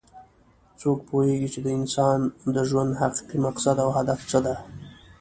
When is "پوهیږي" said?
1.09-1.49